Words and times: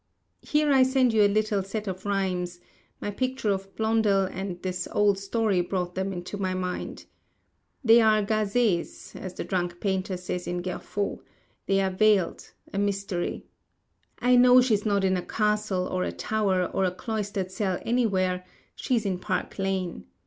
Here 0.41 0.71
I 0.73 0.81
send 0.81 1.13
you 1.13 1.21
a 1.21 1.29
little 1.31 1.61
set 1.61 1.87
of 1.87 2.07
rhymes; 2.07 2.59
my 2.99 3.11
picture 3.11 3.51
of 3.51 3.75
Blondel 3.75 4.23
and 4.23 4.59
this 4.63 4.87
old 4.91 5.19
story 5.19 5.61
brought 5.61 5.93
them 5.93 6.11
into 6.11 6.37
my 6.39 6.55
mind. 6.55 7.05
They 7.83 8.01
are 8.01 8.25
gazés, 8.25 9.15
as 9.15 9.35
the 9.35 9.43
drunk 9.43 9.79
painter 9.79 10.17
says 10.17 10.47
in 10.47 10.63
"Gerfaut;" 10.63 11.19
they 11.67 11.79
are 11.81 11.91
veiled, 11.91 12.51
a 12.73 12.79
mystery. 12.79 13.45
I 14.17 14.37
know 14.37 14.59
she's 14.59 14.87
not 14.87 15.03
in 15.03 15.17
a 15.17 15.21
castle 15.23 15.85
or 15.87 16.03
a 16.03 16.11
tower 16.11 16.65
or 16.65 16.83
a 16.83 16.89
cloistered 16.91 17.51
cell 17.51 17.77
anywhere; 17.85 18.43
she 18.75 18.95
is 18.95 19.05
in 19.05 19.19
Park 19.19 19.59
Lane. 19.59 20.05